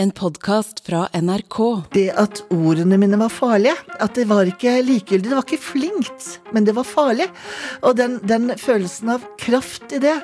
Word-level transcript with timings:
En 0.00 0.10
podkast 0.10 0.86
fra 0.86 1.08
NRK. 1.12 1.56
Det 1.90 2.12
at 2.14 2.44
ordene 2.54 2.94
mine 3.02 3.18
var 3.18 3.32
farlige. 3.34 3.74
At 3.98 4.14
det 4.14 4.28
var 4.30 4.46
ikke 4.46 4.76
likegyldig. 4.86 5.26
Det 5.26 5.34
var 5.34 5.42
ikke 5.42 5.58
flinkt, 5.58 6.26
men 6.54 6.68
det 6.68 6.76
var 6.76 6.86
farlig. 6.86 7.26
Og 7.82 7.96
den, 7.98 8.20
den 8.22 8.52
følelsen 8.62 9.10
av 9.16 9.24
kraft 9.42 9.90
i 9.90 9.98
det, 10.04 10.14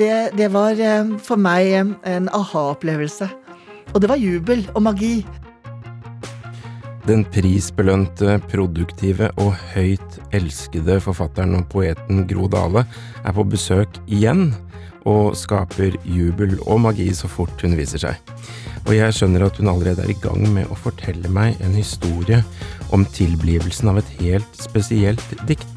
det, 0.00 0.10
det 0.34 0.48
var 0.50 0.82
eh, 0.82 1.12
for 1.22 1.38
meg 1.38 1.70
eh, 1.70 1.92
en 2.10 2.26
aha-opplevelse. 2.34 3.28
Og 3.92 4.02
det 4.02 4.10
var 4.10 4.18
jubel 4.18 4.64
og 4.74 4.82
magi. 4.88 5.20
Den 7.06 7.22
prisbelønte, 7.30 8.40
produktive 8.50 9.30
og 9.38 9.54
høyt 9.76 10.18
elskede 10.34 10.98
forfatteren 11.06 11.54
og 11.60 11.70
poeten 11.70 12.26
Gro 12.26 12.50
Dale 12.50 12.82
er 13.22 13.38
på 13.38 13.46
besøk 13.46 14.02
igjen, 14.10 14.48
og 15.10 15.36
skaper 15.38 15.96
jubel 16.06 16.56
og 16.66 16.84
magi 16.86 17.08
så 17.16 17.30
fort 17.30 17.62
hun 17.64 17.76
viser 17.78 18.02
seg. 18.02 18.32
Og 18.86 18.94
jeg 18.96 19.14
skjønner 19.16 19.44
at 19.46 19.58
hun 19.60 19.70
allerede 19.72 20.06
er 20.06 20.14
i 20.14 20.18
gang 20.22 20.46
med 20.54 20.70
å 20.70 20.78
fortelle 20.78 21.28
meg 21.32 21.60
en 21.64 21.76
historie 21.76 22.40
om 22.94 23.04
tilblivelsen 23.16 23.90
av 23.92 24.00
et 24.00 24.16
helt 24.22 24.58
spesielt 24.58 25.36
dikt. 25.48 25.68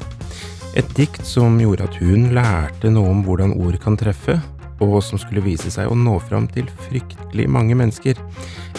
Et 0.74 0.96
dikt 0.96 1.22
som 1.26 1.60
gjorde 1.60 1.86
at 1.86 2.00
hun 2.02 2.32
lærte 2.34 2.90
noe 2.90 3.12
om 3.12 3.22
hvordan 3.26 3.54
ord 3.62 3.78
kan 3.82 3.98
treffe, 4.00 4.40
og 4.82 4.96
som 5.06 5.20
skulle 5.20 5.44
vise 5.44 5.70
seg 5.70 5.90
å 5.90 5.94
nå 5.98 6.16
fram 6.26 6.48
til 6.50 6.66
fryktelig 6.88 7.46
mange 7.50 7.76
mennesker. 7.78 8.18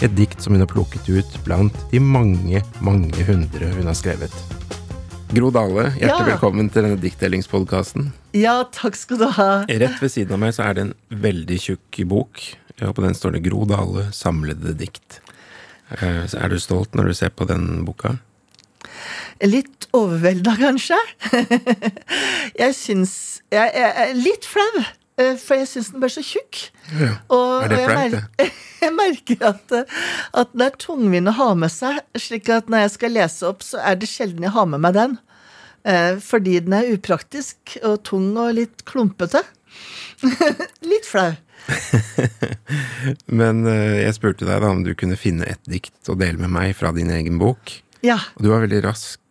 Et 0.04 0.12
dikt 0.18 0.44
som 0.44 0.52
hun 0.52 0.64
har 0.64 0.70
plukket 0.70 1.08
ut 1.08 1.40
blant 1.46 1.80
de 1.92 2.02
mange, 2.02 2.60
mange 2.84 3.28
hundre 3.30 3.72
hun 3.78 3.88
har 3.88 3.96
skrevet. 3.96 4.65
Gro 5.36 5.50
Dale, 5.52 5.90
hjertelig 5.98 6.08
Ja. 6.08 6.24
velkommen 6.36 6.70
til 6.72 6.82
denne 6.86 6.96
diktdelingspodkasten. 7.00 8.12
Ja, 8.32 8.62
takk 8.72 8.96
skal 8.96 9.18
du 9.20 9.26
ha. 9.36 9.64
Rett 9.68 10.00
ved 10.00 10.10
siden 10.10 10.32
av 10.32 10.38
meg 10.40 10.54
så 10.56 10.64
er 10.64 10.74
det 10.74 10.82
en 10.86 10.94
veldig 11.10 11.58
tjukk 11.60 12.00
bok, 12.08 12.40
og 12.80 12.94
på 12.96 13.02
den 13.04 13.14
står 13.14 13.32
det 13.36 13.42
Gro 13.44 13.64
Dale 13.68 14.06
samlede 14.12 14.72
dikt. 14.78 15.20
Eh, 16.00 16.24
Så 16.26 16.38
er 16.42 16.48
du 16.48 16.58
stolt 16.58 16.94
når 16.94 17.08
du 17.08 17.14
ser 17.14 17.28
på 17.30 17.46
den 17.46 17.84
boka? 17.84 18.18
Litt 19.42 19.86
overvelda, 19.92 20.56
kanskje. 20.56 20.96
Jeg 22.58 22.72
syns 22.74 23.42
Jeg 23.52 23.72
jeg 23.74 23.92
er 23.96 24.14
litt 24.14 24.44
flau, 24.44 24.84
eh, 25.18 25.36
for 25.36 25.54
jeg 25.56 25.68
syns 25.68 25.90
den 25.92 26.00
ble 26.00 26.08
så 26.10 26.22
tjukk. 26.24 26.70
Ja. 26.98 27.12
Og, 27.30 27.64
Er 27.64 27.68
det 27.68 27.84
flaut, 27.86 28.10
det? 28.38 28.50
jeg 28.82 28.92
merker 28.96 29.46
at, 29.52 29.72
at 30.34 30.52
den 30.52 30.62
er 30.62 30.70
tungvint 30.78 31.28
å 31.28 31.32
ha 31.36 31.54
med 31.54 31.70
seg, 31.70 32.00
slik 32.16 32.48
at 32.48 32.68
når 32.68 32.78
jeg 32.86 32.90
skal 32.96 33.10
lese 33.14 33.46
opp, 33.46 33.62
så 33.62 33.78
er 33.84 33.94
det 34.00 34.08
sjelden 34.08 34.42
jeg 34.42 34.50
har 34.56 34.66
med 34.66 34.80
meg 34.80 34.94
den. 34.94 35.18
Eh, 35.86 36.16
fordi 36.22 36.58
den 36.64 36.74
er 36.74 36.92
upraktisk 36.96 37.76
og 37.86 38.00
tung 38.06 38.32
og 38.34 38.56
litt 38.58 38.82
klumpete. 38.88 39.42
litt 40.90 41.06
flau. 41.06 41.30
Men 43.40 43.66
eh, 43.70 44.02
jeg 44.02 44.16
spurte 44.18 44.48
deg 44.48 44.64
da 44.64 44.72
om 44.72 44.82
du 44.86 44.94
kunne 44.98 45.18
finne 45.20 45.46
et 45.46 45.62
dikt 45.70 46.10
å 46.10 46.18
dele 46.18 46.42
med 46.42 46.52
meg 46.56 46.74
fra 46.78 46.90
din 46.96 47.12
egen 47.14 47.38
bok. 47.42 47.78
Ja. 48.06 48.18
Og 48.34 48.42
du 48.44 48.50
var 48.50 48.66
veldig 48.66 48.82
rask. 48.86 49.22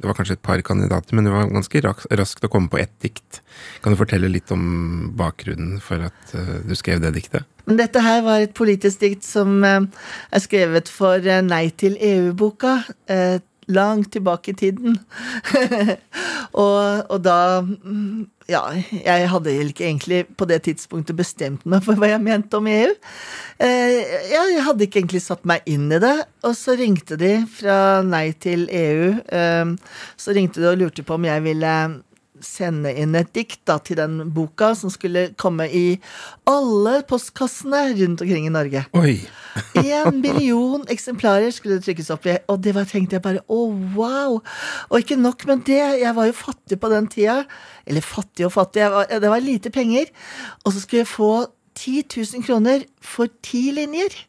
Det 0.00 0.08
var 0.08 0.16
kanskje 0.16 0.38
et 0.38 0.42
par 0.42 0.58
kandidater, 0.64 1.12
men 1.14 1.26
du 1.26 1.30
var 1.34 1.50
ganske 1.50 1.82
rask 1.84 2.38
til 2.40 2.48
å 2.48 2.50
komme 2.50 2.70
på 2.72 2.78
ett 2.80 2.94
dikt. 3.04 3.42
Kan 3.84 3.92
du 3.92 3.98
fortelle 4.00 4.30
litt 4.32 4.48
om 4.54 5.10
bakgrunnen 5.18 5.76
for 5.84 6.08
at 6.08 6.32
eh, 6.34 6.62
du 6.64 6.72
skrev 6.78 7.02
det 7.04 7.12
diktet? 7.18 7.46
Dette 7.70 8.02
her 8.02 8.24
var 8.24 8.42
et 8.42 8.54
politisk 8.56 9.04
dikt 9.04 9.22
som 9.22 9.60
er 9.62 10.42
skrevet 10.42 10.88
for 10.90 11.22
Nei 11.46 11.68
til 11.78 11.94
EU-boka. 12.00 12.80
Langt 13.70 14.12
tilbake 14.14 14.52
i 14.52 14.58
tiden. 14.58 14.98
og, 16.64 17.06
og 17.10 17.18
da 17.24 17.38
Ja, 18.50 18.64
jeg 18.90 19.28
hadde 19.30 19.52
ikke 19.62 19.84
egentlig 19.86 20.24
på 20.34 20.46
det 20.50 20.64
tidspunktet 20.66 21.14
bestemt 21.14 21.62
meg 21.70 21.84
for 21.86 21.94
hva 21.94 22.08
jeg 22.10 22.22
mente 22.24 22.58
om 22.58 22.66
EU. 22.66 22.90
Eh, 23.62 24.00
jeg 24.32 24.64
hadde 24.66 24.88
ikke 24.88 24.98
egentlig 25.04 25.22
satt 25.22 25.46
meg 25.46 25.62
inn 25.70 25.86
i 25.92 26.00
det. 26.02 26.16
Og 26.42 26.56
så 26.58 26.74
ringte 26.80 27.18
de 27.20 27.36
fra 27.46 28.00
Nei 28.02 28.32
til 28.42 28.66
EU. 28.66 29.12
Eh, 29.22 29.96
så 30.18 30.34
ringte 30.34 30.62
de 30.62 30.72
og 30.72 30.80
lurte 30.82 31.06
på 31.06 31.14
om 31.14 31.28
jeg 31.30 31.46
ville 31.46 31.74
sende 32.44 32.92
inn 32.96 33.16
et 33.18 33.30
dikt 33.36 33.62
da, 33.68 33.78
til 33.82 33.98
den 34.00 34.30
boka, 34.34 34.72
som 34.78 34.92
skulle 34.92 35.30
komme 35.40 35.66
i 35.68 35.84
alle 36.48 37.00
postkassene 37.08 37.82
rundt 37.98 38.24
omkring 38.24 38.48
i 38.48 38.54
Norge. 38.54 38.86
Oi! 38.98 39.18
En 39.80 40.20
million 40.22 40.84
eksemplarer 40.92 41.50
skulle 41.50 41.80
det 41.80 41.84
trykkes 41.88 42.12
opp 42.14 42.28
i, 42.30 42.36
og 42.52 42.60
det 42.62 42.74
var, 42.76 42.86
tenkte 42.86 43.16
jeg 43.18 43.24
bare 43.24 43.42
å, 43.50 43.64
wow! 43.96 44.38
Og 44.88 45.02
ikke 45.02 45.18
nok 45.18 45.42
med 45.48 45.64
det, 45.66 45.80
jeg 46.04 46.14
var 46.16 46.28
jo 46.28 46.36
fattig 46.38 46.78
på 46.80 46.90
den 46.92 47.08
tida. 47.10 47.40
Eller 47.88 48.04
fattig 48.04 48.46
og 48.46 48.54
fattig, 48.54 48.86
var, 48.92 49.10
det 49.10 49.32
var 49.32 49.42
lite 49.42 49.72
penger. 49.74 50.12
Og 50.64 50.74
så 50.74 50.84
skulle 50.84 51.02
jeg 51.02 51.10
få 51.10 51.32
10 51.78 52.04
000 52.16 52.42
kroner 52.46 52.84
for 53.00 53.30
ti 53.44 53.70
linjer. 53.72 54.26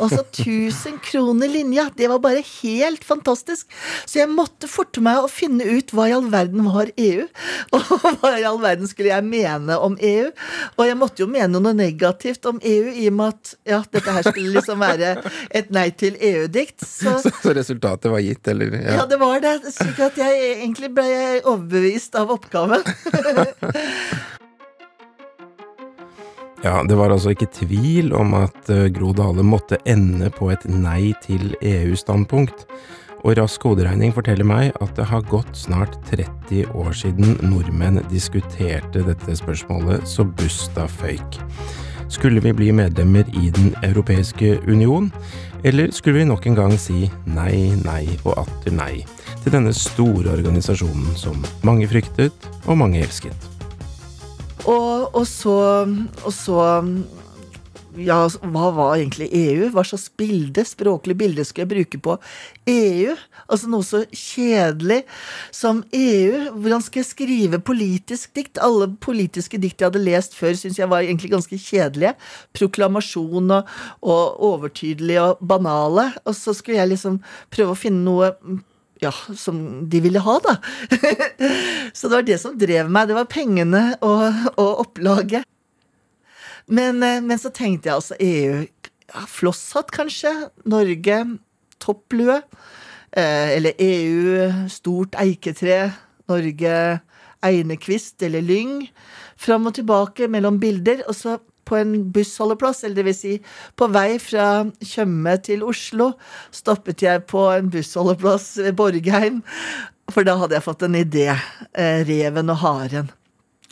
Altså 0.00 0.22
1000 0.32 0.98
kroner 1.04 1.48
linja. 1.52 1.90
Det 1.96 2.08
var 2.08 2.18
bare 2.24 2.40
helt 2.62 3.04
fantastisk. 3.04 3.68
Så 4.08 4.18
jeg 4.22 4.30
måtte 4.32 4.68
forte 4.70 5.02
meg 5.04 5.20
å 5.20 5.28
finne 5.28 5.66
ut 5.68 5.92
hva 5.92 6.06
i 6.08 6.14
all 6.16 6.30
verden 6.32 6.64
var 6.64 6.88
EU. 6.96 7.26
Og 7.76 7.90
hva 8.22 8.32
i 8.40 8.46
all 8.48 8.60
verden 8.62 8.88
skulle 8.88 9.12
jeg 9.12 9.26
mene 9.28 9.76
om 9.76 9.98
EU. 10.00 10.30
Og 10.78 10.82
jeg 10.88 10.96
måtte 11.00 11.24
jo 11.24 11.28
mene 11.30 11.60
noe 11.60 11.76
negativt 11.76 12.48
om 12.48 12.60
EU, 12.62 12.88
i 12.88 13.10
og 13.12 13.18
med 13.20 13.34
at 13.36 13.52
ja, 13.74 13.82
dette 13.92 14.16
her 14.16 14.30
skulle 14.30 14.56
liksom 14.56 14.80
være 14.80 15.12
et 15.60 15.70
nei 15.76 15.90
til 15.92 16.16
EU-dikt. 16.16 16.80
Så 17.00 17.18
Så, 17.20 17.52
resultatet 17.56 18.08
var 18.12 18.24
gitt, 18.24 18.46
eller? 18.48 18.72
ja, 18.80 19.04
det 19.08 19.20
var 19.20 19.44
det. 19.44 19.58
Slik 19.76 20.00
at 20.08 20.16
jeg 20.20 20.40
egentlig 20.56 20.92
ble 20.96 21.08
overbevist 21.44 22.16
av 22.16 22.32
oppgaven. 22.32 22.80
Ja, 26.60 26.82
det 26.84 26.96
var 26.98 27.08
altså 27.08 27.32
ikke 27.32 27.48
tvil 27.56 28.10
om 28.12 28.34
at 28.36 28.68
eh, 28.68 28.90
Gro 28.92 29.14
Dale 29.16 29.40
måtte 29.40 29.78
ende 29.88 30.28
på 30.28 30.50
et 30.52 30.66
nei 30.68 31.14
til 31.24 31.54
EU-standpunkt. 31.64 32.66
Og 33.24 33.38
rask 33.38 33.64
hoderegning 33.64 34.12
forteller 34.12 34.44
meg 34.44 34.76
at 34.84 34.92
det 34.96 35.06
har 35.08 35.24
gått 35.28 35.56
snart 35.56 35.96
30 36.10 36.68
år 36.76 36.92
siden 36.96 37.38
nordmenn 37.48 38.02
diskuterte 38.12 39.04
dette 39.06 39.36
spørsmålet 39.40 40.04
så 40.08 40.24
busta 40.24 40.84
føyk. 41.00 41.38
Skulle 42.12 42.42
vi 42.44 42.52
bli 42.56 42.72
medlemmer 42.76 43.24
i 43.32 43.48
Den 43.56 43.72
europeiske 43.80 44.58
union, 44.68 45.08
eller 45.64 45.92
skulle 45.96 46.18
vi 46.18 46.28
nok 46.28 46.44
en 46.46 46.58
gang 46.58 46.76
si 46.76 47.06
nei, 47.24 47.72
nei 47.86 48.04
og 48.24 48.34
atter 48.42 48.76
nei 48.76 49.06
til 49.44 49.56
denne 49.56 49.72
store 49.72 50.34
organisasjonen 50.36 51.16
som 51.16 51.40
mange 51.64 51.88
fryktet 51.88 52.50
og 52.66 52.76
mange 52.82 53.00
elsket? 53.00 53.59
Og, 54.66 55.14
og 55.14 55.26
så 55.26 55.56
Og 56.24 56.32
så 56.34 56.60
Ja, 57.98 58.20
hva 58.54 58.68
var 58.70 58.92
egentlig 58.94 59.26
EU? 59.34 59.64
Hva 59.74 59.82
slags 59.82 60.06
bilde, 60.14 60.62
språklig 60.64 61.16
bilde 61.18 61.42
skal 61.44 61.64
jeg 61.64 61.70
bruke 61.72 61.98
på 61.98 62.14
EU? 62.70 63.16
Altså 63.50 63.66
noe 63.66 63.82
så 63.82 64.04
kjedelig 64.14 65.00
som 65.50 65.80
EU. 65.90 66.52
Hvordan 66.54 66.84
skal 66.86 67.02
jeg 67.02 67.08
skrive 67.08 67.58
politisk 67.58 68.30
dikt? 68.38 68.62
Alle 68.62 68.92
politiske 69.02 69.58
dikt 69.58 69.82
jeg 69.82 69.90
hadde 69.90 70.04
lest 70.06 70.38
før, 70.38 70.54
syns 70.54 70.78
jeg 70.78 70.88
var 70.92 71.02
egentlig 71.02 71.32
ganske 71.34 71.58
kjedelige. 71.58 72.14
Proklamasjon 72.54 73.56
og, 73.58 73.74
og 74.06 74.46
overtydelige 74.52 75.26
og 75.26 75.42
banale. 75.42 76.12
Og 76.22 76.38
så 76.38 76.54
skulle 76.54 76.78
jeg 76.78 76.94
liksom 76.94 77.18
prøve 77.50 77.74
å 77.74 77.82
finne 77.82 78.06
noe 78.06 78.30
ja, 79.00 79.12
som 79.36 79.60
de 79.90 80.00
ville 80.04 80.20
ha, 80.20 80.36
da. 80.44 80.56
så 81.96 82.08
det 82.08 82.14
var 82.16 82.26
det 82.26 82.40
som 82.42 82.58
drev 82.58 82.90
meg. 82.92 83.08
Det 83.08 83.16
var 83.16 83.30
pengene 83.32 83.84
og, 84.04 84.26
og 84.60 84.84
opplaget. 84.84 85.46
Men, 86.70 87.02
eh, 87.02 87.22
men 87.24 87.40
så 87.40 87.52
tenkte 87.54 87.90
jeg 87.90 87.96
altså 87.96 88.18
EU 88.20 88.60
ja, 89.10 89.24
Flosshatt, 89.26 89.90
kanskje. 89.94 90.32
Norge, 90.70 91.18
topplue. 91.82 92.40
Eh, 93.10 93.56
eller 93.56 93.80
EU, 93.82 94.68
stort 94.70 95.16
eiketre. 95.18 95.82
Norge, 96.30 97.00
einekvist 97.42 98.22
eller 98.22 98.44
lyng. 98.44 98.84
Fram 99.40 99.66
og 99.66 99.74
tilbake 99.80 100.28
mellom 100.30 100.60
bilder. 100.62 101.02
Og 101.08 101.16
så 101.18 101.38
på 101.70 101.78
en 101.78 101.94
bussholdeplass, 102.14 102.82
eller 102.88 103.06
vil 103.06 103.16
si 103.16 103.36
på 103.78 103.88
vei 103.94 104.18
fra 104.22 104.66
Tjøme 104.82 105.36
til 105.46 105.62
Oslo, 105.66 106.12
stoppet 106.54 107.06
jeg 107.06 107.24
på 107.30 107.46
en 107.54 107.70
bussholdeplass 107.72 108.56
ved 108.64 108.76
Borgheim, 108.80 109.40
for 110.10 110.26
da 110.26 110.36
hadde 110.40 110.58
jeg 110.58 110.66
fått 110.66 110.84
en 110.86 110.98
idé. 110.98 111.30
Eh, 111.78 112.02
reven 112.08 112.50
og 112.50 112.62
haren. 112.64 113.10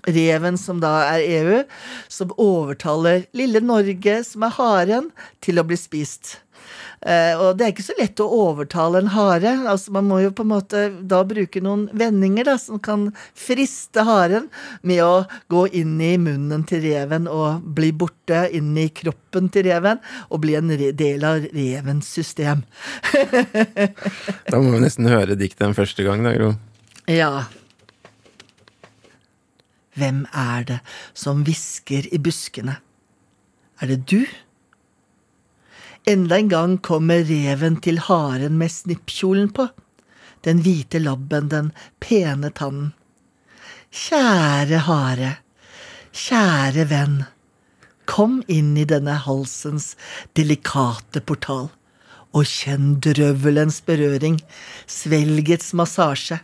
Reven, 0.09 0.57
som 0.57 0.79
da 0.81 0.93
er 1.11 1.25
EU, 1.27 1.63
som 2.09 2.31
overtaler 2.39 3.27
lille 3.37 3.61
Norge, 3.61 4.21
som 4.25 4.47
er 4.47 4.55
haren, 4.57 5.11
til 5.45 5.59
å 5.59 5.67
bli 5.67 5.77
spist. 5.77 6.39
Eh, 7.07 7.35
og 7.39 7.59
det 7.59 7.65
er 7.65 7.73
ikke 7.73 7.87
så 7.87 7.95
lett 7.99 8.21
å 8.23 8.27
overtale 8.27 9.03
en 9.03 9.11
hare. 9.15 9.53
altså 9.71 9.93
Man 9.95 10.09
må 10.11 10.21
jo 10.23 10.33
på 10.35 10.45
en 10.47 10.53
måte 10.53 10.85
da 11.11 11.21
bruke 11.29 11.63
noen 11.63 11.87
vendinger 11.97 12.49
da, 12.51 12.57
som 12.59 12.81
kan 12.83 13.09
friste 13.39 14.03
haren 14.09 14.49
med 14.83 15.03
å 15.05 15.27
gå 15.53 15.67
inn 15.79 15.97
i 16.03 16.17
munnen 16.21 16.65
til 16.69 16.83
reven 16.87 17.29
og 17.31 17.63
bli 17.77 17.93
borte 17.93 18.47
inn 18.55 18.75
i 18.79 18.89
kroppen 18.91 19.51
til 19.55 19.69
reven 19.69 20.03
og 20.29 20.43
bli 20.43 20.57
en 20.59 20.75
del 20.75 21.27
av 21.27 21.47
revens 21.55 22.11
system. 22.19 22.65
Da 24.49 24.59
må 24.61 24.73
vi 24.73 24.83
nesten 24.83 25.09
høre 25.11 25.37
diktet 25.39 25.67
en 25.67 25.77
første 25.77 26.05
gang, 26.07 26.23
da, 26.25 26.33
Gro. 26.35 26.53
Ja. 27.11 27.47
Hvem 29.99 30.25
er 30.35 30.67
det 30.69 30.79
som 31.17 31.43
hvisker 31.47 32.09
i 32.15 32.21
buskene? 32.23 32.79
Er 33.83 33.93
det 33.93 34.03
du? 34.11 34.23
Enda 36.07 36.39
en 36.39 36.49
gang 36.49 36.79
kommer 36.79 37.25
reven 37.25 37.81
til 37.85 37.99
haren 38.07 38.59
med 38.59 38.73
snippkjolen 38.73 39.51
på. 39.53 39.69
Den 40.47 40.63
hvite 40.63 41.01
labben, 41.03 41.49
den 41.51 41.73
pene 42.01 42.51
tannen. 42.55 42.93
Kjære 43.89 44.83
hare, 44.85 45.31
kjære 46.13 46.85
venn, 46.91 47.23
kom 48.05 48.43
inn 48.49 48.75
i 48.77 48.85
denne 48.89 49.15
halsens 49.25 49.95
delikate 50.37 51.23
portal, 51.25 51.71
og 52.37 52.45
kjenn 52.45 52.99
drøvelens 53.05 53.81
berøring, 53.89 54.37
svelgets 54.85 55.73
massasje. 55.73 56.43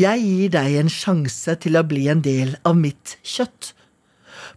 Jeg 0.00 0.24
gir 0.24 0.52
deg 0.56 0.78
en 0.80 0.90
sjanse 0.92 1.54
til 1.60 1.76
å 1.76 1.84
bli 1.86 2.08
en 2.12 2.24
del 2.24 2.56
av 2.64 2.76
mitt 2.80 3.18
kjøtt. 3.20 3.74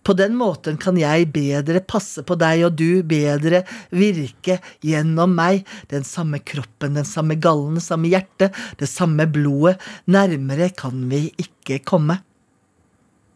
På 0.06 0.14
den 0.14 0.36
måten 0.38 0.78
kan 0.78 1.00
jeg 1.02 1.32
bedre 1.34 1.82
passe 1.82 2.22
på 2.26 2.38
deg, 2.38 2.62
og 2.68 2.76
du 2.78 3.02
bedre 3.08 3.64
virke 3.90 4.60
gjennom 4.86 5.34
meg. 5.34 5.64
Den 5.90 6.06
samme 6.06 6.44
kroppen, 6.46 7.00
den 7.00 7.08
samme 7.10 7.40
gallen, 7.42 7.82
samme 7.82 8.12
hjertet, 8.14 8.54
det 8.78 8.90
samme 8.92 9.26
blodet. 9.26 9.80
Nærmere 10.06 10.70
kan 10.78 11.08
vi 11.10 11.28
ikke 11.42 11.82
komme. 11.82 12.20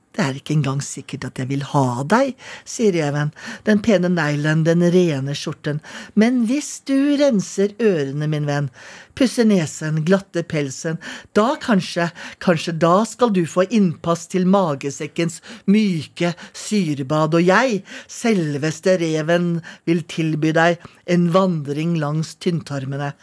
Det 0.09 0.23
er 0.25 0.37
ikke 0.39 0.55
engang 0.55 0.79
sikkert 0.81 1.27
at 1.27 1.37
jeg 1.37 1.51
vil 1.51 1.61
ha 1.69 2.01
deg, 2.09 2.31
sier 2.65 2.95
reven, 2.95 3.29
den 3.67 3.81
pene 3.85 4.09
neglen, 4.09 4.63
den 4.65 4.81
rene 4.81 5.35
skjorten, 5.37 5.77
men 6.17 6.41
hvis 6.49 6.79
du 6.89 7.13
renser 7.19 7.75
ørene, 7.77 8.25
min 8.31 8.47
venn, 8.49 8.71
pusser 9.13 9.45
nesen, 9.45 10.01
glatter 10.07 10.47
pelsen, 10.49 10.97
da 11.37 11.51
kanskje, 11.61 12.07
kanskje 12.41 12.73
da 12.81 12.95
skal 13.05 13.35
du 13.35 13.43
få 13.49 13.67
innpass 13.69 14.25
til 14.33 14.49
magesekkens 14.49 15.43
myke 15.69 16.33
syrebad, 16.57 17.37
og 17.37 17.45
jeg, 17.45 17.83
selveste 18.09 18.97
reven, 19.03 19.59
vil 19.85 20.01
tilby 20.09 20.55
deg 20.57 20.81
en 21.05 21.29
vandring 21.37 21.99
langs 22.01 22.33
tynntarmene, 22.41 23.13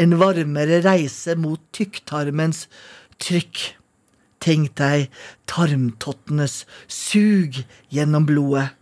en 0.00 0.16
varmere 0.16 0.80
reise 0.80 1.36
mot 1.36 1.60
tykktarmens 1.76 2.64
trykk. 3.20 3.81
Tenk 4.42 4.72
deg 4.80 5.06
tarmtottenes 5.46 6.64
sug 6.90 7.62
gjennom 7.94 8.26
blodet 8.26 8.72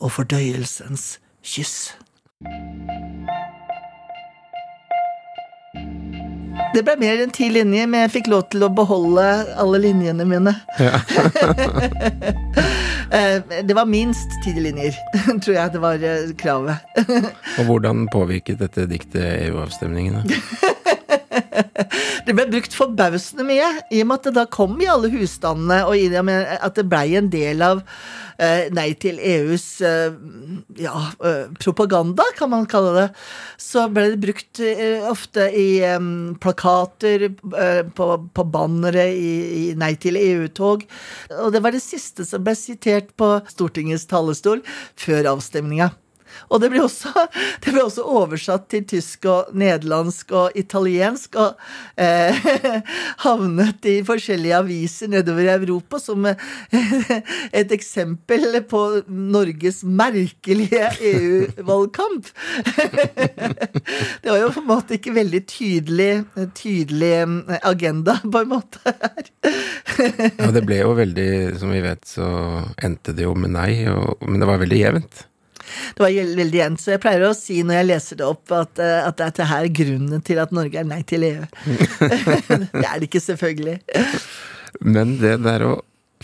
og 0.00 0.14
fordøyelsens 0.14 1.16
kyss. 1.42 1.96
Det 6.70 6.84
ble 6.86 6.94
mer 7.00 7.18
enn 7.24 7.32
ti 7.34 7.48
linjer, 7.50 7.88
men 7.90 8.04
jeg 8.04 8.12
fikk 8.14 8.30
lov 8.30 8.44
til 8.52 8.62
å 8.62 8.70
beholde 8.70 9.24
alle 9.58 9.80
linjene 9.82 10.26
mine. 10.28 10.54
Ja. 10.78 11.00
det 13.66 13.74
var 13.74 13.90
minst 13.90 14.38
ti 14.44 14.54
linjer, 14.54 14.94
tror 15.42 15.56
jeg 15.56 15.74
det 15.74 15.82
var 15.82 16.04
eh, 16.06 16.30
kravet. 16.38 17.00
Og 17.58 17.64
hvordan 17.66 18.06
påvirket 18.14 18.62
dette 18.62 18.86
diktet 18.90 19.48
EU-avstemningene? 19.48 20.22
Det 22.26 22.34
ble 22.36 22.46
brukt 22.50 22.74
forbausende 22.76 23.46
mye, 23.48 23.68
i 23.90 24.02
og 24.02 24.10
med 24.10 24.20
at 24.20 24.28
det 24.28 24.36
da 24.38 24.46
kom 24.50 24.78
i 24.82 24.88
alle 24.90 25.10
husstandene, 25.12 25.82
og 25.88 25.96
i 25.96 26.08
det 26.12 26.22
at 26.60 26.76
det 26.76 26.88
blei 26.90 27.06
en 27.18 27.30
del 27.32 27.62
av 27.64 27.82
eh, 28.40 28.68
Nei 28.74 28.90
til 29.00 29.20
EUs 29.20 29.66
eh, 29.86 30.16
ja, 30.80 30.94
eh, 31.26 31.46
propaganda, 31.60 32.26
kan 32.38 32.52
man 32.52 32.68
kalle 32.70 32.92
det. 32.96 33.06
Så 33.60 33.86
ble 33.92 34.10
det 34.14 34.20
brukt 34.24 34.62
eh, 34.64 35.06
ofte 35.10 35.48
i 35.56 35.68
eh, 35.86 36.10
plakater, 36.42 37.28
eh, 37.30 37.82
på, 37.96 38.10
på 38.34 38.46
bannere 38.52 39.08
i, 39.12 39.32
i 39.62 39.64
Nei 39.80 39.94
til 40.00 40.18
EU-tog. 40.20 40.86
Og 41.40 41.50
det 41.54 41.64
var 41.64 41.76
det 41.76 41.84
siste 41.84 42.26
som 42.28 42.44
ble 42.44 42.56
sitert 42.58 43.14
på 43.20 43.36
Stortingets 43.50 44.08
talerstol 44.10 44.64
før 45.00 45.34
avstemninga. 45.36 45.92
Og 46.48 46.62
det 46.62 46.70
ble, 46.72 46.82
også, 46.84 47.12
også 47.84 48.04
oversatt 48.06 48.68
til 48.72 48.86
tysk 48.88 49.26
og 49.30 49.52
nederlandsk 49.56 50.32
og 50.36 50.58
italiensk, 50.58 51.36
og 51.40 51.60
eh, 52.00 52.36
havnet 53.24 53.88
i 53.90 53.98
forskjellige 54.06 54.58
aviser 54.60 55.12
nedover 55.12 55.46
i 55.46 55.52
Europa 55.54 56.00
som 56.02 56.26
eh, 56.30 56.40
et 57.60 57.72
eksempel 57.74 58.60
på 58.70 58.82
Norges 59.08 59.82
merkelige 59.84 60.90
EU-valgkamp. 61.12 62.30
det 64.22 64.30
var 64.30 64.40
jo 64.40 64.52
på 64.54 64.62
en 64.64 64.70
måte 64.70 64.98
ikke 64.98 65.14
veldig 65.16 65.42
tydelig, 65.50 66.10
tydelig 66.58 67.14
eh, 67.20 67.56
agenda, 67.62 68.18
på 68.24 68.44
en 68.44 68.52
måte. 68.56 68.96
ja, 70.38 70.50
det 70.54 70.64
ble 70.66 70.82
jo 70.82 70.94
veldig, 70.98 71.30
som 71.60 71.72
vi 71.74 71.82
vet, 71.84 72.06
så 72.08 72.28
endte 72.82 73.14
det 73.16 73.26
jo 73.26 73.34
med 73.38 73.54
nei, 73.56 73.72
og, 73.90 74.20
men 74.26 74.40
det 74.42 74.48
var 74.48 74.62
veldig 74.62 74.80
jevnt. 74.80 75.26
Det 75.96 76.04
var 76.04 76.36
veldig 76.40 76.60
jevnt, 76.60 76.82
så 76.82 76.94
jeg 76.94 77.02
pleier 77.02 77.26
å 77.28 77.34
si 77.36 77.60
når 77.66 77.80
jeg 77.80 77.88
leser 77.90 78.20
det 78.20 78.26
opp, 78.28 78.44
at, 78.56 78.74
det 78.78 78.88
at 79.04 79.20
dette 79.20 79.50
her 79.50 79.68
er 79.68 79.76
grunnen 79.80 80.24
til 80.26 80.40
at 80.42 80.54
Norge 80.56 80.80
er 80.80 80.88
nei 80.88 81.02
til 81.08 81.26
EU. 81.28 81.44
det 82.72 82.86
er 82.86 82.96
det 82.98 83.08
ikke, 83.10 83.22
selvfølgelig. 83.24 83.78
Men 84.80 85.16
det 85.20 85.38
der 85.44 85.66
å 85.66 85.74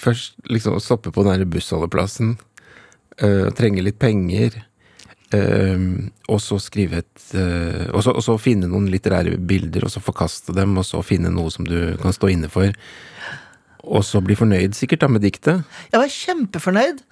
først 0.01 0.37
liksom 0.53 0.79
stoppe 0.81 1.13
på 1.13 1.25
den 1.27 1.45
bussholdeplassen, 1.51 2.37
øh, 3.23 3.49
trenge 3.57 3.85
litt 3.85 3.99
penger, 4.03 4.59
øh, 5.35 5.87
og 6.29 6.41
så 6.43 6.59
skrive 6.63 7.03
et 7.03 7.27
øh, 7.35 7.89
og, 7.93 8.03
så, 8.05 8.13
og 8.13 8.23
så 8.25 8.37
finne 8.41 8.69
noen 8.71 8.91
litterære 8.93 9.39
bilder, 9.39 9.89
og 9.89 9.95
så 9.95 10.05
forkaste 10.05 10.55
dem, 10.57 10.77
og 10.79 10.87
så 10.89 11.03
finne 11.07 11.33
noe 11.33 11.53
som 11.55 11.67
du 11.69 11.97
kan 12.03 12.15
stå 12.17 12.33
inne 12.35 12.53
for. 12.53 12.73
Og 13.87 14.03
så 14.03 14.21
bli 14.25 14.35
fornøyd 14.35 14.75
sikkert 14.75 15.05
da 15.05 15.09
med 15.11 15.23
diktet? 15.23 15.63
Jeg 15.93 16.03
var 16.03 16.11
kjempefornøyd. 16.11 17.03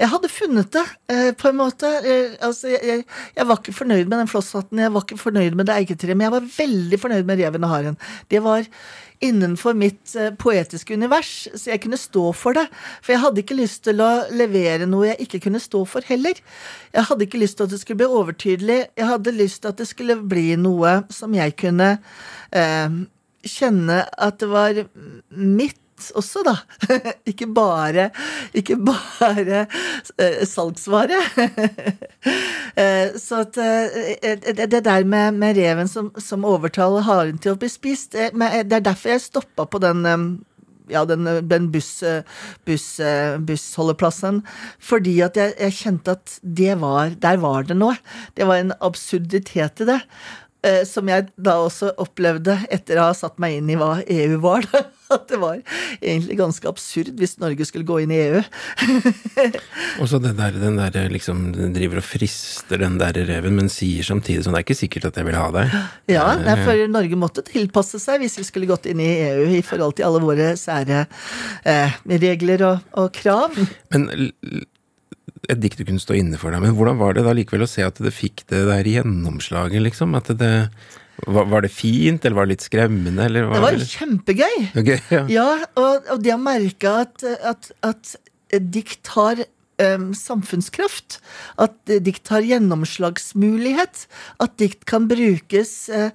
Jeg 0.00 0.10
hadde 0.10 0.30
funnet 0.32 0.72
det, 0.74 0.84
eh, 1.12 1.30
på 1.38 1.52
en 1.52 1.58
måte. 1.60 1.86
Eh, 2.02 2.34
altså, 2.42 2.72
jeg, 2.74 2.82
jeg, 2.82 3.04
jeg, 3.36 3.46
var 3.46 3.60
ikke 3.60 3.76
fornøyd 3.76 4.10
med 4.10 4.18
den 4.18 4.30
flosshatten, 4.30 4.82
jeg 4.82 4.94
var 4.94 5.06
ikke 5.06 5.20
fornøyd 5.22 5.54
med 5.54 5.70
det 5.70 5.76
eiketreet, 5.78 6.16
men 6.16 6.26
jeg 6.26 6.34
var 6.34 6.48
veldig 6.58 7.00
fornøyd 7.00 7.30
med 7.30 7.42
reven 7.42 7.68
og 7.68 7.74
haren. 7.76 8.00
Det 8.30 8.42
var 8.42 8.66
innenfor 9.24 9.78
mitt 9.78 10.16
eh, 10.18 10.34
poetiske 10.34 10.98
univers, 10.98 11.48
så 11.54 11.72
jeg 11.72 11.84
kunne 11.86 12.00
stå 12.00 12.26
for 12.36 12.58
det. 12.58 12.66
For 13.00 13.14
jeg 13.14 13.22
hadde 13.22 13.42
ikke 13.44 13.60
lyst 13.62 13.84
til 13.86 14.02
å 14.02 14.10
levere 14.34 14.90
noe 14.90 15.12
jeg 15.12 15.28
ikke 15.28 15.44
kunne 15.46 15.62
stå 15.62 15.84
for 15.88 16.10
heller. 16.10 16.42
Jeg 16.92 17.08
hadde 17.08 17.28
ikke 17.28 17.40
lyst 17.40 17.60
til 17.60 17.68
at 17.68 17.74
det 17.74 17.80
skulle 17.82 18.02
bli 18.02 18.12
overtydelig, 18.20 18.80
jeg 18.98 19.10
hadde 19.14 19.38
lyst 19.38 19.62
til 19.62 19.72
at 19.72 19.80
det 19.80 19.88
skulle 19.88 20.18
bli 20.26 20.48
noe 20.60 20.98
som 21.14 21.34
jeg 21.36 21.54
kunne 21.62 21.96
eh, 22.50 23.02
kjenne 23.46 24.02
at 24.18 24.40
det 24.42 24.50
var 24.50 24.86
mitt 25.30 25.80
også, 26.16 26.42
da. 26.46 26.56
ikke 27.30 27.48
bare, 27.54 28.10
ikke 28.56 28.76
bare 28.80 29.66
uh, 29.66 30.42
salgsvare. 30.46 31.20
uh, 32.26 33.14
så 33.26 33.42
at 33.44 33.60
uh, 33.60 34.56
det 34.56 34.82
der 34.84 35.04
med, 35.04 35.38
med 35.40 35.56
reven 35.58 35.88
som, 35.88 36.12
som, 36.18 36.44
overtaler 36.46 37.06
haren 37.06 37.40
til 37.42 37.54
å 37.54 37.60
bli 37.60 37.70
spist, 37.70 38.14
det 38.14 38.30
er 38.32 38.84
derfor 38.84 39.16
jeg 39.16 39.26
stoppa 39.26 39.66
på 39.68 39.82
den 39.82 40.04
ja, 40.86 41.00
den, 41.02 41.26
den 41.50 41.64
buss, 41.74 41.98
buss, 42.68 43.00
bussholdeplassen. 43.42 44.44
Fordi 44.78 45.16
at 45.26 45.38
jeg, 45.40 45.56
jeg, 45.58 45.74
kjente 45.80 46.14
at 46.14 46.36
det 46.42 46.76
var 46.78 47.16
Der 47.18 47.40
var 47.42 47.66
det 47.66 47.74
noe. 47.74 47.96
Det 48.38 48.46
var 48.46 48.62
en 48.62 48.70
absurditet 48.78 49.82
i 49.82 49.88
det. 49.88 49.98
Som 50.86 51.10
jeg 51.10 51.26
da 51.34 51.56
også 51.64 51.90
opplevde 52.02 52.60
etter 52.70 53.00
å 53.02 53.08
ha 53.08 53.18
satt 53.18 53.34
meg 53.42 53.58
inn 53.58 53.74
i 53.74 53.80
hva 53.80 53.96
EU 54.06 54.38
var. 54.46 54.70
at 55.16 55.26
det 55.30 55.38
var 55.42 55.60
egentlig 56.00 56.38
ganske 56.40 56.68
absurd 56.70 57.14
hvis 57.20 57.36
Norge 57.42 57.66
skulle 57.68 57.86
gå 57.88 58.00
inn 58.02 58.14
i 58.14 58.20
EU. 58.24 58.42
og 60.00 60.10
så 60.10 60.20
den 60.22 60.36
der, 60.38 60.58
den 60.60 60.78
der 60.80 61.10
liksom, 61.12 61.48
den 61.56 61.74
driver 61.76 62.02
og 62.02 62.06
frister 62.06 62.80
den 62.82 62.98
der 63.00 63.16
reven, 63.28 63.56
men 63.58 63.72
sier 63.72 64.06
samtidig 64.06 64.44
sånn 64.44 64.56
det 64.56 64.62
er 64.62 64.68
ikke 64.68 64.78
sikkert 64.78 65.10
at 65.10 65.20
jeg 65.20 65.28
vil 65.30 65.40
ha 65.40 65.48
deg. 65.54 65.76
Ja, 66.16 66.26
for 66.62 66.86
Norge 66.90 67.18
måtte 67.18 67.42
tilpasse 67.46 67.98
seg 68.00 68.22
hvis 68.22 68.38
vi 68.38 68.46
skulle 68.46 68.68
gått 68.70 68.86
inn 68.88 69.00
i 69.02 69.10
EU 69.26 69.48
i 69.58 69.62
forhold 69.64 69.96
til 69.98 70.06
alle 70.08 70.22
våre 70.22 70.52
sære 70.58 71.04
eh, 71.66 71.98
regler 72.22 72.64
og, 72.66 72.86
og 73.00 73.10
krav. 73.16 73.56
Men 73.92 74.08
et 75.50 75.60
dikt 75.62 75.80
du 75.80 75.86
kunne 75.86 76.02
stå 76.02 76.16
inne 76.18 76.38
for 76.40 76.54
deg, 76.54 76.62
men 76.62 76.76
hvordan 76.76 77.00
var 77.00 77.16
det 77.16 77.26
da 77.26 77.34
likevel 77.36 77.66
å 77.66 77.70
se 77.70 77.84
at 77.86 77.98
det 78.02 78.14
fikk 78.14 78.46
det 78.50 78.64
der 78.68 78.88
gjennomslaget, 78.96 79.82
liksom? 79.84 80.16
At 80.18 80.30
det 80.40 80.54
var, 81.24 81.48
var, 81.48 81.64
det 81.64 81.72
fint, 81.72 82.24
eller 82.24 82.36
var 82.36 82.46
det 82.46 82.56
litt 82.56 82.66
skremmende? 82.66 83.24
Eller 83.24 83.48
var 83.48 83.58
det 83.58 83.64
var 83.64 83.78
det... 83.80 83.88
kjempegøy! 83.88 84.56
Okay, 84.82 85.00
ja. 85.14 85.24
ja, 85.32 85.50
og, 85.80 86.08
og 86.12 86.22
det 86.24 86.34
å 86.34 86.40
merke 86.40 86.92
at, 87.04 87.24
at, 87.24 87.70
at 87.86 88.16
dikt 88.72 89.12
har 89.14 89.40
um, 89.80 90.10
samfunnskraft. 90.16 91.20
At 91.62 91.78
dikt 92.04 92.32
har 92.34 92.46
gjennomslagsmulighet. 92.46 94.06
At 94.44 94.58
dikt 94.60 94.84
kan 94.88 95.08
brukes 95.10 95.76
uh, 95.88 96.10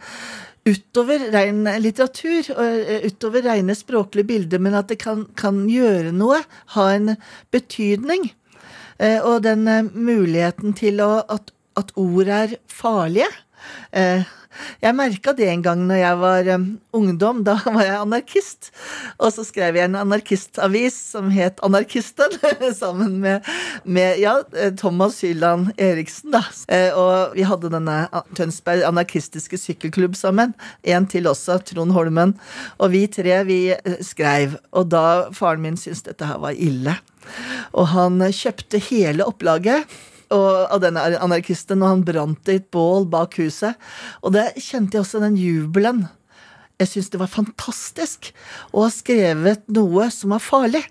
utover 0.69 1.31
ren 1.33 1.65
litteratur, 1.81 2.51
uh, 2.53 3.07
utover 3.07 3.47
rene 3.49 3.77
språklige 3.77 4.29
bilder, 4.35 4.61
men 4.61 4.77
at 4.77 4.93
det 4.93 5.01
kan, 5.01 5.25
kan 5.39 5.65
gjøre 5.69 6.13
noe, 6.13 6.43
ha 6.77 6.91
en 6.93 7.15
betydning. 7.53 8.29
Uh, 9.01 9.17
og 9.25 9.41
den 9.49 9.65
muligheten 9.97 10.77
til 10.77 11.01
å, 11.01 11.15
at 11.25 11.49
at 11.79 11.93
ord 11.99 12.27
er 12.31 12.55
farlige. 12.71 13.29
Eh, 13.95 14.23
jeg 14.81 14.95
merka 14.97 15.33
det 15.37 15.47
en 15.51 15.63
gang 15.65 15.83
når 15.87 15.99
jeg 16.01 16.17
var 16.21 16.49
um, 16.55 16.65
ungdom. 16.97 17.41
Da 17.47 17.57
var 17.75 17.85
jeg 17.85 17.97
anarkist. 17.99 18.71
Og 19.17 19.31
så 19.35 19.45
skrev 19.47 19.77
jeg 19.79 19.89
en 19.89 19.99
anarkistavis 20.01 20.97
som 21.13 21.31
het 21.33 21.59
Anarkisten, 21.65 22.35
sammen 22.81 23.19
med, 23.23 23.47
med, 23.83 24.19
ja, 24.21 24.37
Thomas 24.77 25.21
Hylland 25.23 25.71
Eriksen, 25.81 26.33
da. 26.35 26.43
Eh, 26.71 26.89
og 26.97 27.35
vi 27.37 27.45
hadde 27.47 27.71
denne 27.73 27.97
Tønsberg 28.37 28.85
anarkistiske 28.87 29.59
sykkelklubb 29.59 30.17
sammen. 30.19 30.55
En 30.83 31.07
til 31.09 31.29
også, 31.29 31.59
Trond 31.65 31.95
Holmen. 31.95 32.35
Og 32.79 32.93
vi 32.95 33.05
tre, 33.11 33.41
vi 33.47 33.61
skreiv. 34.03 34.57
Og 34.71 34.91
da 34.91 35.31
faren 35.35 35.63
min 35.63 35.79
syntes 35.79 36.05
dette 36.07 36.27
her 36.27 36.41
var 36.41 36.57
ille. 36.57 36.97
Og 37.77 37.91
han 37.93 38.23
kjøpte 38.33 38.81
hele 38.89 39.27
opplaget 39.27 39.89
og, 40.31 40.49
av 40.71 40.81
denne 40.83 41.03
anarkisten, 41.19 41.83
og 41.83 41.93
han 41.93 42.05
brant 42.07 42.49
i 42.51 42.57
et 42.59 42.69
bål 42.73 43.07
bak 43.11 43.37
huset. 43.41 43.77
Og 44.23 44.35
det 44.35 44.51
kjente 44.57 44.97
jeg 44.97 45.05
også 45.05 45.21
den 45.23 45.37
jubelen. 45.39 46.05
Jeg 46.81 46.89
syns 46.89 47.11
det 47.13 47.21
var 47.21 47.29
fantastisk 47.29 48.31
å 48.73 48.87
ha 48.87 48.93
skrevet 48.93 49.67
noe 49.73 50.07
som 50.13 50.33
var 50.33 50.41
farlig. 50.41 50.81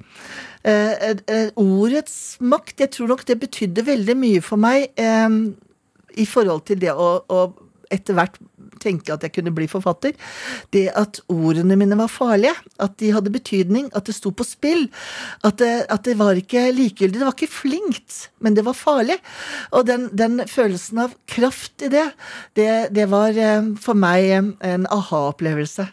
Eh, 0.63 0.93
eh, 0.93 1.25
eh, 1.33 1.49
ordets 1.59 2.37
makt, 2.45 2.83
jeg 2.85 2.93
tror 2.95 3.11
nok 3.15 3.25
det 3.27 3.41
betydde 3.41 3.87
veldig 3.87 4.17
mye 4.21 4.45
for 4.45 4.61
meg 4.61 4.91
eh, 5.01 5.39
i 6.21 6.27
forhold 6.29 6.67
til 6.69 6.83
det 6.83 6.93
å, 6.93 7.11
å 7.25 7.41
etter 7.91 8.17
hvert 8.17 8.39
tenke 8.81 9.13
at 9.13 9.25
jeg 9.25 9.35
kunne 9.35 9.53
bli 9.55 9.67
forfatter. 9.71 10.15
Det 10.75 10.87
at 10.97 11.21
ordene 11.33 11.77
mine 11.79 11.99
var 11.99 12.11
farlige, 12.13 12.55
at 12.81 12.97
de 13.03 13.13
hadde 13.15 13.33
betydning, 13.35 13.91
at 13.97 14.09
det 14.09 14.17
sto 14.17 14.33
på 14.35 14.47
spill. 14.47 14.87
At 15.47 15.61
det, 15.61 15.73
at 15.93 16.07
det 16.09 16.17
var 16.21 16.39
ikke 16.39 16.69
likegyldig. 16.77 17.19
Det 17.19 17.27
var 17.27 17.37
ikke 17.37 17.53
flinkt, 17.53 18.31
men 18.41 18.57
det 18.57 18.65
var 18.67 18.79
farlig. 18.79 19.19
Og 19.77 19.87
den, 19.91 20.09
den 20.17 20.41
følelsen 20.49 21.05
av 21.07 21.17
kraft 21.31 21.85
i 21.87 21.93
det, 21.93 22.09
det, 22.59 22.71
det 22.97 23.09
var 23.13 23.37
eh, 23.37 23.73
for 23.81 23.99
meg 23.99 24.31
en 24.65 24.89
aha-opplevelse. 24.91 25.89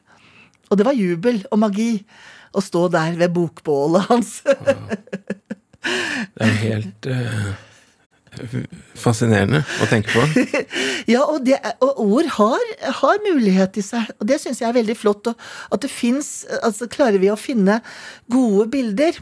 Og 0.68 0.80
det 0.80 0.88
var 0.88 0.98
jubel 0.98 1.44
og 1.52 1.62
magi 1.64 1.92
å 2.58 2.64
stå 2.64 2.88
der 2.92 3.16
ved 3.20 3.34
bokbålet 3.36 4.10
hans. 4.12 4.42
det 6.36 6.44
er 6.44 6.60
helt 6.64 7.10
uh 7.12 7.56
fascinerende 8.98 9.64
å 9.82 9.88
tenke 9.90 10.14
på. 10.14 10.26
ja, 11.14 11.24
og, 11.24 11.42
det, 11.48 11.60
og 11.84 12.02
ord 12.04 12.30
har, 12.38 12.68
har, 13.02 13.24
mulighet 13.28 13.80
i 13.80 13.86
seg, 13.86 14.12
og 14.18 14.28
det 14.30 14.40
syns 14.44 14.62
jeg 14.62 14.70
er 14.70 14.78
veldig 14.78 14.98
flott. 14.98 15.32
at 15.34 15.82
det 15.82 15.92
fins 15.92 16.46
Altså, 16.64 16.88
klarer 16.92 17.20
vi 17.22 17.32
å 17.32 17.40
finne 17.40 17.82
gode 18.32 18.68
bilder 18.72 19.18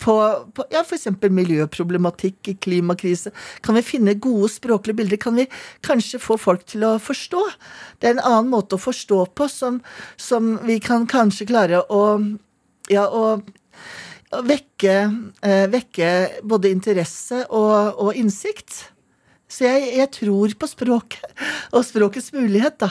på, 0.00 0.14
på 0.56 0.64
ja, 0.72 0.80
f.eks. 0.80 1.10
miljøproblematikk, 1.20 2.54
klimakrise. 2.64 3.34
Kan 3.64 3.76
vi 3.76 3.84
finne 3.84 4.16
gode 4.16 4.48
språklige 4.52 4.96
bilder? 5.02 5.20
Kan 5.20 5.36
vi 5.36 5.46
kanskje 5.84 6.22
få 6.22 6.38
folk 6.40 6.64
til 6.70 6.86
å 6.88 6.94
forstå? 7.02 7.42
Det 8.00 8.08
er 8.08 8.16
en 8.16 8.24
annen 8.24 8.52
måte 8.54 8.78
å 8.78 8.84
forstå 8.84 9.20
på 9.36 9.48
som, 9.52 9.82
som 10.16 10.56
vi 10.64 10.78
kan 10.84 11.04
kanskje 11.10 11.50
klare 11.52 11.84
å 11.92 12.04
ja, 12.92 13.06
å 13.08 13.40
vekke, 14.42 14.96
eh, 15.44 15.64
vekke 15.70 16.10
både 16.42 16.72
interesse 16.74 17.44
og, 17.48 18.00
og 18.00 18.18
innsikt. 18.18 18.90
Så 19.50 19.66
jeg, 19.68 19.90
jeg, 20.00 20.10
tror 20.16 20.54
på 20.58 20.66
språket, 20.66 21.26
og 21.74 21.84
språkets 21.86 22.32
mulighet, 22.34 22.80
da. 22.80 22.90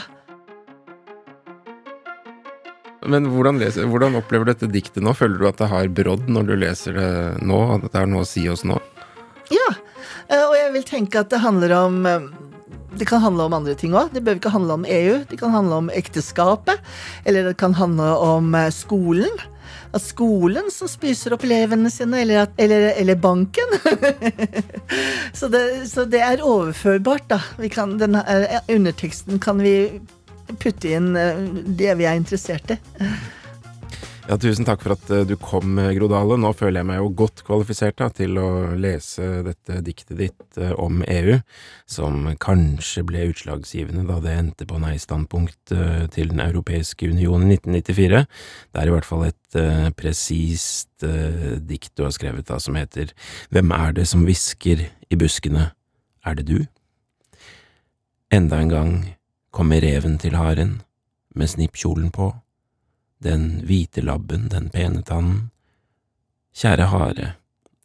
Men 3.03 3.27
hvordan, 3.33 3.57
leser, 3.59 3.89
hvordan, 3.91 4.15
opplever 4.15 4.47
du 4.47 4.53
dette 4.53 4.69
diktet 4.71 5.03
nå? 5.03 5.11
Føler 5.17 5.41
du 5.41 5.47
at 5.49 5.59
det 5.59 5.67
har 5.73 5.89
brodd 5.91 6.29
når 6.31 6.47
du 6.47 6.53
leser 6.55 6.95
det 6.95 7.09
nå? 7.43 7.59
At 7.75 7.89
det 7.89 7.99
har 7.99 8.07
noe 8.07 8.23
å 8.23 8.29
si 8.29 8.45
oss 8.47 8.63
nå? 8.67 8.77
Ja, 9.51 9.73
eh, 10.29 10.45
og 10.45 10.55
jeg 10.55 10.71
vil 10.77 10.87
tenke 10.87 11.19
at 11.25 11.33
det 11.33 11.43
handler 11.43 11.75
om 11.81 11.99
eh, 12.07 12.29
det 12.93 13.09
kan 13.09 13.23
handle 13.23 13.49
om 13.49 13.55
andre 13.57 13.73
ting 13.75 13.95
òg. 13.97 14.13
Det 14.13 14.21
bør 14.23 14.37
ikke 14.37 14.53
handle 14.53 14.77
om 14.77 14.85
EU. 14.85 15.17
Det 15.27 15.39
kan 15.41 15.51
handle 15.51 15.81
om 15.81 15.89
ekteskapet. 15.91 16.79
Eller 17.25 17.49
det 17.49 17.57
kan 17.59 17.73
handle 17.75 18.13
om 18.21 18.53
skolen 18.71 19.33
at 19.93 20.03
skolen 20.03 20.69
som 20.73 20.89
spiser 20.89 21.35
opp 21.35 21.45
elevene 21.47 21.91
sine, 21.93 22.23
eller, 22.23 22.47
at, 22.47 22.57
eller, 22.57 22.89
eller 22.97 23.19
banken. 23.19 23.77
så, 25.39 25.49
det, 25.53 25.63
så, 25.91 26.05
det, 26.09 26.23
er 26.23 26.43
overførbart, 26.45 27.29
da. 27.31 27.39
Kan, 27.73 27.97
denne 28.01 28.23
underteksten 28.71 29.41
kan 29.43 29.61
vi 29.63 29.75
putte 30.59 30.91
inn 30.97 31.13
eh, 31.17 31.45
det 31.65 31.93
vi 31.99 32.09
er 32.09 32.19
interessert 32.19 32.75
i. 32.75 32.79
Ja, 34.23 34.37
Tusen 34.39 34.63
takk 34.63 34.79
for 34.85 34.93
at 34.95 35.09
eh, 35.11 35.25
du 35.27 35.33
kom, 35.35 35.75
Gro 35.75 36.07
Grodale. 36.07 36.37
Nå 36.39 36.53
føler 36.55 36.79
jeg 36.79 36.87
meg 36.87 37.01
jo 37.01 37.09
godt 37.19 37.41
kvalifisert 37.43 37.97
da, 37.99 38.07
til 38.07 38.37
å 38.39 38.71
lese 38.79 39.41
dette 39.43 39.81
diktet 39.83 40.15
ditt 40.15 40.59
eh, 40.63 40.71
om 40.79 41.01
EU, 41.03 41.35
som 41.91 42.29
kanskje 42.39 43.03
ble 43.09 43.25
utslagsgivende 43.33 44.05
da 44.07 44.21
det 44.23 44.35
endte 44.39 44.67
på 44.69 44.79
nei-standpunkt 44.79 45.73
til 46.15 46.31
Den 46.31 46.39
europeiske 46.39 47.09
union 47.11 47.43
i 47.49 47.57
1994. 47.57 48.21
Det 48.71 48.79
er 48.79 48.91
i 48.91 48.93
hvert 48.95 49.09
fall 49.09 49.25
et 49.27 49.57
presist 49.99 51.03
dikt 51.03 51.91
du 51.99 52.05
har 52.05 52.13
skrevet 52.15 52.47
da, 52.47 52.61
som 52.63 52.79
heter 52.79 53.11
Hvem 53.53 53.75
er 53.75 53.97
det 53.99 54.07
som 54.09 54.23
hvisker 54.23 54.85
i 54.87 55.19
buskene, 55.19 55.67
er 56.23 56.39
det 56.39 56.47
du? 56.47 56.63
Enda 58.33 58.63
en 58.63 58.71
gang 58.71 58.95
kommer 59.51 59.83
reven 59.83 60.15
til 60.17 60.39
haren, 60.39 60.79
med 61.35 61.51
snippkjolen 61.51 62.09
på 62.13 62.31
den 63.23 63.63
hvite 63.67 64.03
labben, 64.03 64.49
den 64.51 64.69
pene 64.73 65.03
tannen. 65.07 65.49
Kjære 66.53 66.89
hare, 66.91 67.27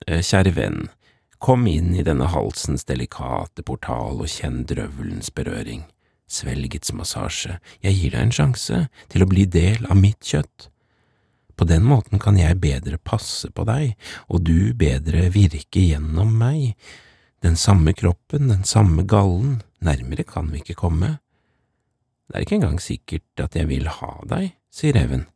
eh, 0.06 0.20
kjære 0.20 0.54
venn, 0.54 0.88
kom 1.38 1.66
inn 1.66 1.94
i 1.94 2.04
denne 2.04 2.28
halsens 2.28 2.84
delikate 2.84 3.62
portal 3.62 4.20
og 4.20 4.28
kjenn 4.28 4.64
drøvelens 4.68 5.30
berøring, 5.30 5.86
svelgets 6.28 6.92
massasje, 6.92 7.58
jeg 7.80 7.94
gir 7.94 8.16
deg 8.16 8.26
en 8.26 8.34
sjanse 8.34 8.80
til 9.08 9.24
å 9.24 9.30
bli 9.30 9.46
del 9.46 9.86
av 9.88 9.96
mitt 9.96 10.20
kjøtt. 10.20 10.68
På 11.58 11.66
den 11.66 11.82
måten 11.82 12.20
kan 12.22 12.36
jeg 12.38 12.60
bedre 12.62 12.98
passe 12.98 13.50
på 13.50 13.64
deg, 13.66 13.96
og 14.28 14.44
du 14.46 14.74
bedre 14.78 15.26
virke 15.34 15.80
gjennom 15.82 16.36
meg, 16.38 16.76
den 17.42 17.56
samme 17.56 17.94
kroppen, 17.94 18.50
den 18.50 18.64
samme 18.66 19.02
gallen, 19.06 19.62
nærmere 19.80 20.26
kan 20.26 20.50
vi 20.52 20.62
ikke 20.62 20.78
komme. 20.78 21.18
Det 22.28 22.36
er 22.36 22.44
ikke 22.44 22.58
engang 22.58 22.78
sikkert 22.82 23.42
at 23.42 23.56
jeg 23.56 23.70
vil 23.70 23.88
ha 23.88 24.12
deg, 24.28 24.52
sier 24.78 24.94
reven. 24.94 25.26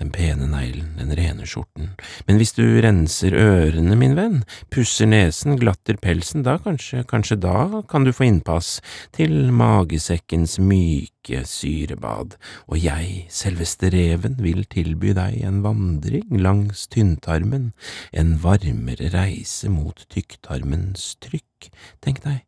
Den 0.00 0.08
pene 0.14 0.46
neglen, 0.48 0.94
den 0.96 1.10
rene 1.12 1.44
skjorten, 1.44 1.90
men 2.24 2.38
hvis 2.40 2.54
du 2.56 2.62
renser 2.80 3.34
ørene, 3.36 3.98
min 4.00 4.14
venn, 4.16 4.38
pusser 4.72 5.04
nesen, 5.10 5.58
glatter 5.60 5.98
pelsen, 6.00 6.40
da 6.46 6.54
kanskje, 6.64 7.02
kanskje 7.10 7.36
da 7.42 7.82
kan 7.90 8.06
du 8.06 8.12
få 8.16 8.24
innpass 8.30 8.78
til 9.12 9.50
magesekkens 9.52 10.56
myke 10.64 11.42
syrebad, 11.44 12.38
og 12.64 12.80
jeg, 12.80 13.26
selveste 13.28 13.90
reven, 13.92 14.38
vil 14.40 14.64
tilby 14.72 15.12
deg 15.18 15.36
en 15.44 15.60
vandring 15.66 16.40
langs 16.40 16.86
tynntarmen, 16.88 17.74
en 18.16 18.38
varmere 18.40 19.10
reise 19.12 19.68
mot 19.68 20.00
tykktarmens 20.08 21.10
trykk, 21.20 21.68
tenk 22.00 22.22
deg, 22.24 22.46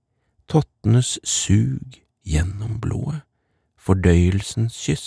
tottenes 0.49 1.19
sug 1.21 2.00
gjennom 2.25 2.81
blodet 2.81 3.26
fordøyelsens 3.83 4.79
kyss. 4.87 5.07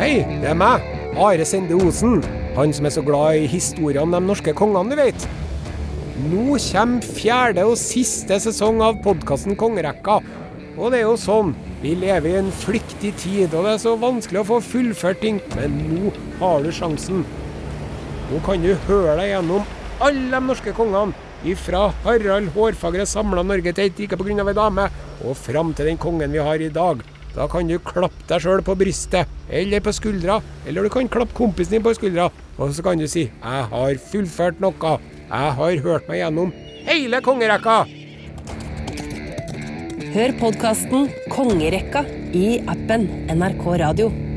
Hei, 0.00 0.22
det 0.40 0.48
er 0.48 0.54
meg, 0.56 0.84
Are 1.20 1.44
Sende 1.44 1.76
Osen. 1.76 2.22
Han 2.56 2.70
som 2.72 2.86
er 2.88 2.92
så 2.94 3.02
glad 3.04 3.36
i 3.36 3.48
historien 3.52 4.06
om 4.06 4.14
de 4.14 4.20
norske 4.24 4.54
kongene, 4.56 4.94
du 4.94 4.96
vet. 4.96 5.26
Nå 6.30 6.54
kommer 6.70 7.04
fjerde 7.18 7.66
og 7.68 7.76
siste 7.76 8.38
sesong 8.40 8.80
av 8.80 9.02
podkasten 9.04 9.58
Kongerekka. 9.60 10.22
Og 10.78 10.94
det 10.94 11.02
er 11.02 11.04
jo 11.04 11.20
sånn, 11.20 11.52
vi 11.84 11.92
lever 12.00 12.30
i 12.30 12.40
en 12.40 12.48
flyktig 12.62 13.12
tid, 13.20 13.52
og 13.52 13.68
det 13.68 13.74
er 13.74 13.84
så 13.84 13.92
vanskelig 14.00 14.40
å 14.40 14.46
få 14.54 14.62
fullført 14.70 15.20
ting. 15.20 15.44
Men 15.52 15.76
nå 15.90 16.16
har 16.40 16.64
du 16.64 16.72
sjansen. 16.72 17.20
Nå 18.32 18.42
kan 18.48 18.64
du 18.64 18.72
høre 18.88 19.20
deg 19.20 19.34
gjennom 19.34 19.68
alle 20.00 20.28
de 20.32 20.44
norske 20.48 20.78
kongene 20.80 21.12
Ifra 21.44 21.90
Harald 22.06 22.54
Hårfagre 22.56 23.04
samla 23.04 23.44
Norge 23.44 23.76
til 23.76 23.92
et 23.92 24.04
rike 24.06 24.16
pga. 24.16 24.48
ei 24.48 24.60
dame, 24.64 24.90
og 25.28 25.36
fram 25.36 25.76
til 25.76 25.92
den 25.92 26.00
kongen 26.00 26.32
vi 26.32 26.40
har 26.48 26.56
i 26.56 26.72
dag. 26.72 27.04
Da 27.34 27.46
kan 27.50 27.68
du 27.68 27.76
klappe 27.78 28.26
deg 28.28 28.42
sjøl 28.42 28.62
på 28.66 28.74
brystet, 28.78 29.28
eller 29.48 29.82
på 29.84 29.92
skuldra, 29.94 30.40
eller 30.66 30.86
du 30.86 30.90
kan 30.92 31.08
klappe 31.08 31.36
kompisen 31.36 31.76
din 31.76 31.84
på 31.84 31.94
skuldra, 31.94 32.30
og 32.58 32.74
så 32.74 32.82
kan 32.82 32.98
du 32.98 33.06
si 33.06 33.30
'Jeg 33.30 33.64
har 33.70 33.94
fullført 34.10 34.60
noe. 34.60 34.98
Jeg 35.30 35.52
har 35.58 35.76
hørt 35.86 36.08
meg 36.08 36.18
gjennom 36.18 36.52
hele 36.86 37.20
kongerekka'. 37.20 37.86
Hør 40.14 40.32
podkasten 40.40 41.08
'Kongerekka' 41.30 42.34
i 42.34 42.58
appen 42.66 43.06
NRK 43.28 43.78
Radio. 43.78 44.29